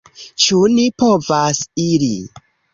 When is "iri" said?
1.87-2.13